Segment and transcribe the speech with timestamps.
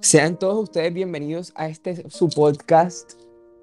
[0.00, 3.14] Sean todos ustedes bienvenidos a este su podcast.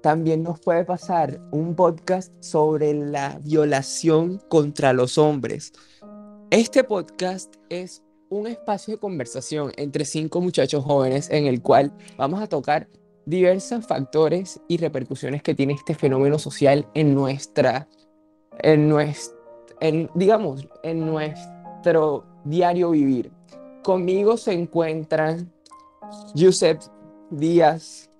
[0.02, 5.72] También nos puede pasar un podcast sobre la violación contra los hombres.
[6.50, 12.40] Este podcast es un espacio de conversación entre cinco muchachos jóvenes en el cual vamos
[12.40, 12.88] a tocar
[13.24, 17.88] diversos factores y repercusiones que tiene este fenómeno social en nuestra,
[18.60, 19.36] en nuestra,
[19.80, 23.32] en, digamos, en nuestro diario vivir.
[23.82, 25.52] Conmigo se encuentran
[26.34, 26.80] Josep
[27.30, 28.10] Díaz,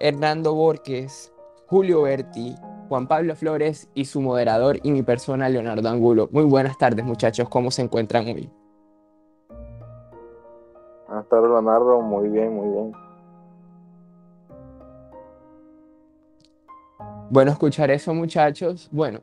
[0.00, 1.32] Hernando Borges,
[1.66, 2.54] Julio Berti,
[2.88, 6.28] Juan Pablo Flores y su moderador y mi persona Leonardo Angulo.
[6.32, 8.50] Muy buenas tardes muchachos, ¿cómo se encuentran hoy?
[11.08, 12.92] Buenas tardes Leonardo, muy bien, muy bien.
[17.30, 18.88] Bueno, escuchar eso muchachos.
[18.92, 19.20] Bueno,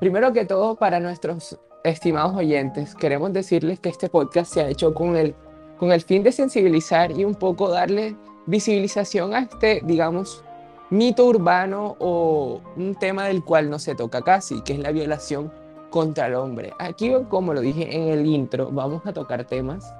[0.00, 4.94] primero que todo para nuestros estimados oyentes, queremos decirles que este podcast se ha hecho
[4.94, 5.34] con el
[5.78, 10.44] con el fin de sensibilizar y un poco darle visibilización a este, digamos,
[10.90, 15.52] mito urbano o un tema del cual no se toca casi, que es la violación
[15.90, 16.72] contra el hombre.
[16.78, 19.92] Aquí, como lo dije en el intro, vamos a tocar temas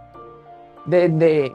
[0.85, 1.53] desde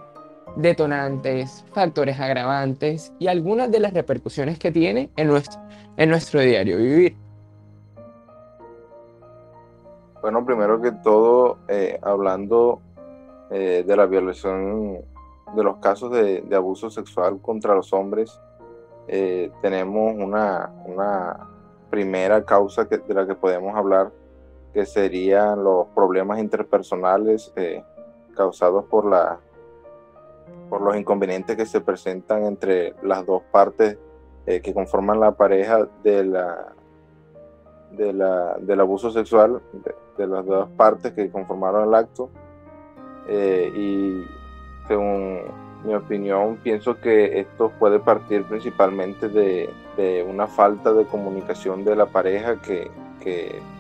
[0.56, 5.62] detonantes, factores agravantes y algunas de las repercusiones que tiene en nuestro,
[5.98, 7.16] en nuestro diario vivir.
[10.22, 12.82] Bueno, primero que todo, eh, hablando
[13.52, 15.04] eh, de la violación,
[15.56, 18.40] de los casos de, abuso sexual contra los hombres,
[19.08, 21.48] eh, tenemos una,
[21.90, 24.12] primera causa de la que podemos hablar,
[24.74, 27.84] que serían los problemas interpersonales eh,
[28.34, 29.38] causados por, la,
[30.70, 33.98] por los inconvenientes que se presentan entre las dos partes
[34.46, 36.74] que conforman la pareja de la,
[37.92, 39.62] de la, del abuso sexual,
[40.18, 42.30] de, las dos partes que conformaron el acto,
[43.28, 44.28] eh, y
[44.88, 45.42] según
[45.84, 49.70] mi opinión, pienso que esto puede partir principalmente de,
[50.28, 52.90] una falta de comunicación de la pareja que,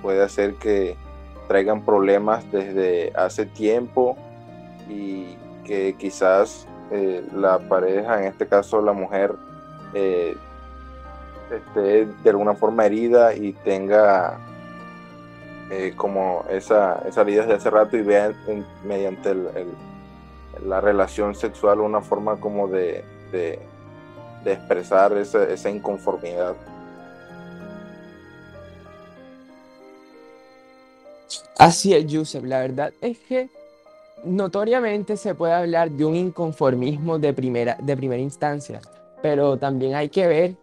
[0.01, 0.95] puede hacer que
[1.47, 4.16] traigan problemas desde hace tiempo
[4.88, 5.35] y
[5.66, 9.33] que quizás eh, la pareja, en este caso la mujer,
[9.95, 10.37] eh,
[11.49, 14.37] esté de alguna forma herida y tenga
[15.73, 18.35] eh, como esa, esa vida de hace rato y vean
[18.83, 19.33] mediante
[20.65, 23.05] la relación sexual una forma como de,
[24.43, 26.57] expresar esa, inconformidad.
[31.57, 32.43] Así es, Yusef.
[32.43, 33.49] La verdad es que
[34.25, 38.81] notoriamente se puede hablar de un inconformismo de primera, de primera instancia,
[39.21, 40.55] pero también hay que ver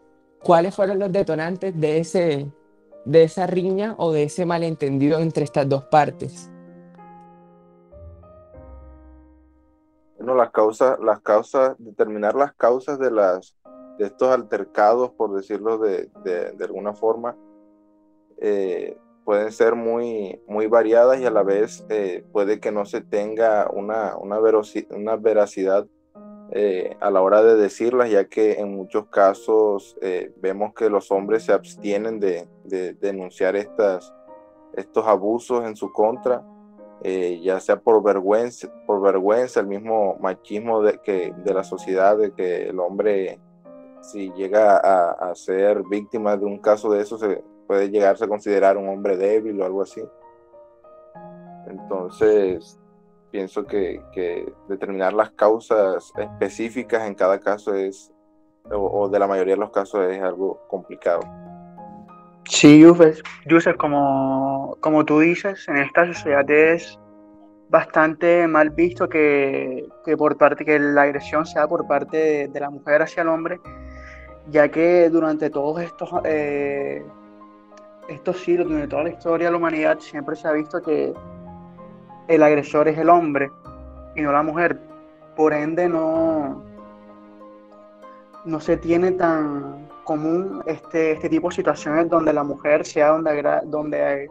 [0.43, 2.47] cuáles fueron los detonantes de ese,
[3.05, 6.51] de esa riña o de ese malentendido entre estas dos partes?
[10.17, 13.57] Bueno, las causas, las causas, determinar las causas de las
[13.99, 16.09] de estos altercados, por decirlo de,
[16.61, 17.37] alguna forma,
[18.41, 23.01] eh, pueden ser muy, muy variadas y a la vez eh, puede que no se
[23.01, 24.39] tenga una, una,
[24.91, 25.87] una veracidad
[26.51, 31.11] eh, a la hora de decirlas, ya que en muchos casos eh, vemos que los
[31.11, 32.49] hombres se abstienen de,
[33.01, 34.15] denunciar estas,
[34.75, 36.43] estos abusos en su contra,
[37.03, 42.17] eh, ya sea por vergüenza, por vergüenza, el mismo machismo de, que, de la sociedad,
[42.17, 43.39] de que el hombre,
[44.01, 48.29] si llega a, a ser víctima de un caso de eso, se puede llegarse a
[48.29, 50.03] considerar un hombre débil o algo así.
[51.67, 52.81] Entonces,
[53.31, 54.01] pienso que,
[54.69, 58.13] determinar las causas específicas en cada caso es,
[58.71, 61.21] o, de la mayoría de los casos, es algo complicado.
[62.45, 66.99] Sí, Yusef, como, como tú dices, en esta sociedad es
[67.69, 73.03] bastante mal visto que, por parte que la agresión sea por parte de, la mujer
[73.03, 73.61] hacia el hombre,
[74.51, 77.05] ya que durante todos estos eh,
[78.09, 81.13] estos siglos, durante toda la historia de la humanidad, siempre se ha visto que
[82.29, 83.51] el agresor es el hombre
[84.15, 84.79] y no la mujer.
[85.35, 86.63] Por ende, no,
[88.45, 93.31] no se tiene tan común este, este tipo de situaciones donde la mujer sea donde,
[93.31, 94.29] agrega, donde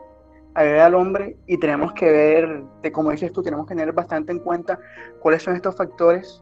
[0.58, 4.80] al hombre y tenemos que ver, como dices tú, tenemos que tener bastante en cuenta
[5.20, 6.42] cuáles son estos factores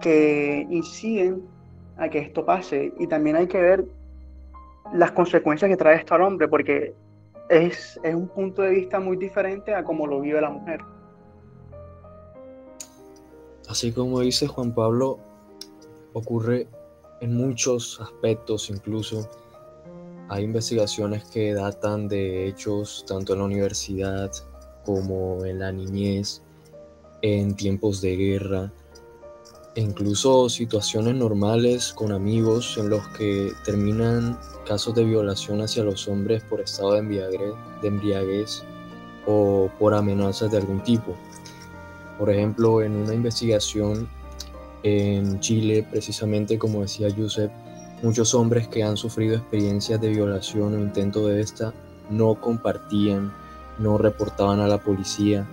[0.00, 1.42] que inciden
[1.96, 3.84] a que esto pase y también hay que ver
[4.92, 6.94] las consecuencias que trae esto al hombre porque
[7.48, 10.80] es, un punto de vista muy diferente a cómo lo vive la mujer.
[13.68, 15.18] Así como dice Juan Pablo,
[16.12, 16.68] ocurre
[17.20, 19.28] en muchos aspectos incluso.
[20.30, 24.30] Hay investigaciones que datan de hechos tanto en la universidad
[24.84, 26.42] como en la niñez,
[27.22, 28.72] en tiempos de guerra.
[29.78, 34.36] E incluso situaciones normales con amigos en los que terminan
[34.66, 38.64] casos de violación hacia los hombres por estado de embriaguez, de embriaguez
[39.24, 41.14] o por amenazas de algún tipo.
[42.18, 44.08] Por ejemplo, en una investigación
[44.82, 47.52] en Chile, precisamente como decía Josep,
[48.02, 51.72] muchos hombres que han sufrido experiencias de violación o intento de esta
[52.10, 53.32] no compartían,
[53.78, 55.46] no reportaban a la policía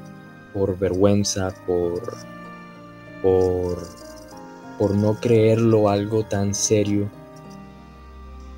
[0.52, 2.02] por vergüenza, por,
[3.22, 4.05] por,
[4.78, 7.10] por no creerlo algo tan serio.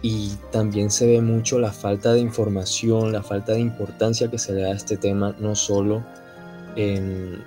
[0.02, 4.54] Y también se ve mucho la falta de información, la falta de importancia que se
[4.54, 6.04] le da a este tema, no solo
[6.76, 7.44] en,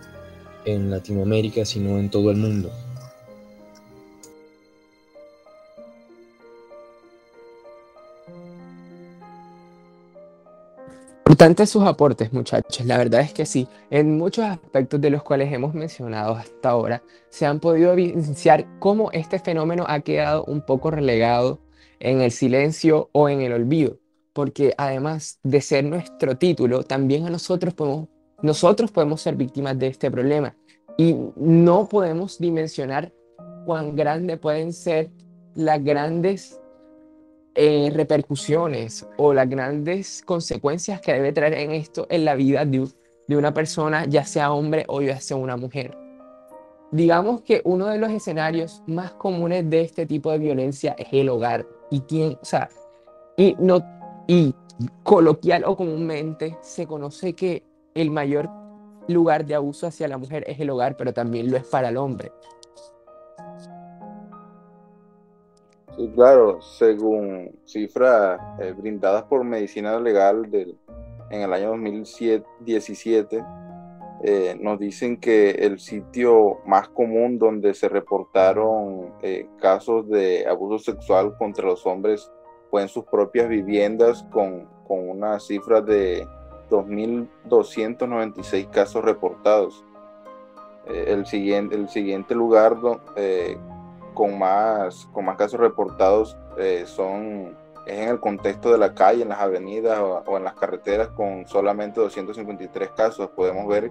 [0.67, 2.71] Latinoamérica, sino en todo el mundo.
[11.31, 12.85] Importantes sus aportes, muchachos.
[12.87, 17.05] La verdad es que sí, en muchos aspectos de los cuales hemos mencionado hasta ahora,
[17.29, 21.61] se han podido evidenciar cómo este fenómeno ha quedado un poco relegado
[22.01, 23.99] en el silencio o en el olvido,
[24.33, 28.09] porque además de ser nuestro título, también a nosotros podemos,
[28.43, 30.57] nosotros podemos ser víctimas de este problema
[30.99, 33.13] y no podemos dimensionar
[33.67, 35.13] cuán grandes pueden ser
[35.55, 36.60] las grandes
[37.55, 42.87] eh, repercusiones o las grandes consecuencias que debe traer en esto en la vida de,
[43.27, 45.97] de una persona, ya sea hombre o ya sea una mujer.
[46.93, 51.29] Digamos que uno de los escenarios más comunes de este tipo de violencia es el
[51.29, 51.67] hogar.
[51.91, 52.69] Y, quien, o sea,
[53.37, 53.81] y, no,
[54.27, 54.55] y
[55.03, 57.63] coloquial o comúnmente se conoce que
[57.95, 58.49] el mayor
[59.09, 61.97] lugar de abuso hacia la mujer es el hogar, pero también lo es para el
[61.97, 62.33] hombre.
[66.09, 70.79] Claro, según cifras eh, brindadas por Medicina Legal del,
[71.29, 73.45] en el año 2017,
[74.25, 80.79] eh, nos dicen que el sitio más común donde se reportaron eh, casos de abuso
[80.79, 82.33] sexual contra los hombres
[82.71, 86.27] fue en sus propias viviendas con, con una cifra de
[86.71, 89.85] 2.296 casos reportados.
[90.87, 92.79] el, siguiente, el siguiente lugar
[94.15, 99.23] con más, con más casos reportados eh, son es en el contexto de la calle,
[99.23, 103.31] en las avenidas o, en las carreteras, con solamente 253 casos.
[103.31, 103.91] Podemos ver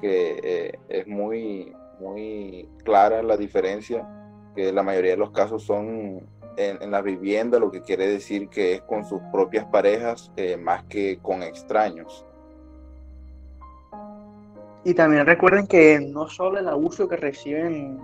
[0.00, 4.08] que eh, es muy, muy clara la diferencia,
[4.54, 6.26] que la mayoría de los casos son
[6.56, 10.84] en, la vivienda, lo que quiere decir que es con sus propias parejas eh, más
[10.84, 12.24] que con extraños.
[14.84, 17.98] Y también recuerden que no solo el abuso que reciben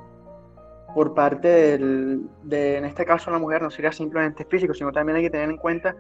[0.95, 5.17] por parte del, de, en este caso, la mujer no sería simplemente físico, sino también
[5.17, 5.95] hay que tener en cuenta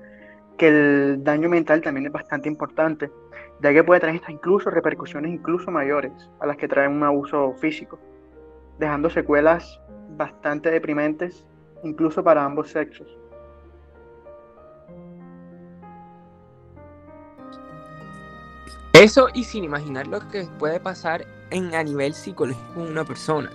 [0.56, 3.10] que el daño mental también es bastante importante,
[3.62, 7.98] ya que puede traer incluso repercusiones incluso mayores a las que trae un abuso físico,
[8.78, 9.80] dejando secuelas
[10.16, 11.44] bastante deprimentes
[11.82, 13.08] incluso para ambos sexos.
[18.92, 23.50] Eso y sin imaginar lo que puede pasar en, a nivel psicológico con una persona.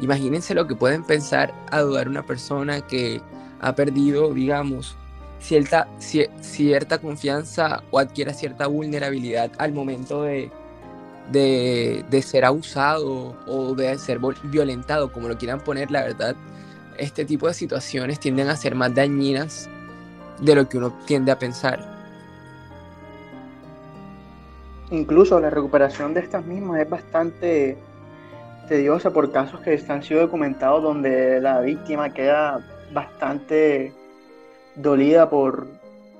[0.00, 3.20] Imagínense lo que pueden pensar a dudar una persona que
[3.60, 4.96] ha perdido, digamos,
[5.40, 10.50] cierta, cierta confianza o adquiera cierta vulnerabilidad al momento de,
[11.30, 16.36] de, ser abusado o de ser violentado, como lo quieran poner, la verdad,
[16.98, 19.68] este tipo de situaciones tienden a ser más dañinas
[20.40, 21.92] de lo que uno tiende a pensar.
[24.90, 27.78] Incluso la recuperación de estas mismas es bastante
[28.66, 32.60] tediosa por casos que han sido documentados donde la víctima queda
[32.92, 33.92] bastante
[34.76, 35.66] dolida por,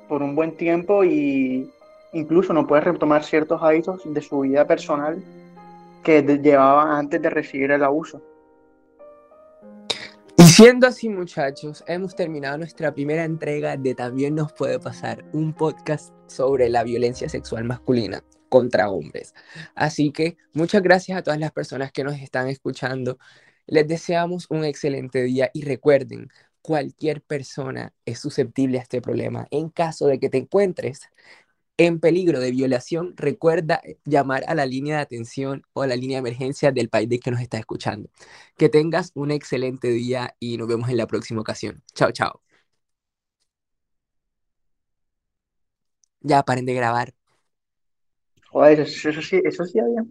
[0.09, 1.71] por un buen tiempo y
[2.13, 5.23] incluso no puede retomar ciertos hábitos de su vida personal
[6.03, 8.21] que llevaba antes de recibir el abuso.
[10.37, 15.53] Y siendo así, muchachos, hemos terminado nuestra primera entrega de También nos puede pasar, un
[15.55, 18.23] podcast sobre la violencia sexual masculina
[18.55, 19.35] contra hombres.
[19.75, 23.19] Así que muchas gracias a todas las personas que nos están escuchando.
[23.67, 26.29] Les deseamos un excelente día y recuerden,
[26.63, 29.49] cualquier persona es susceptible a este problema.
[29.51, 31.01] En caso de que te encuentres
[31.77, 36.17] en peligro de violación, recuerda llamar a la línea de atención o a la línea
[36.19, 38.09] de emergencia del país de que nos está escuchando.
[38.57, 41.83] Que tengas un excelente día y nos vemos en la próxima ocasión.
[41.95, 42.41] Chao, chao.
[46.23, 47.15] Ya paren de grabar.
[48.55, 50.03] Joder, eso, eso sí, eso sí había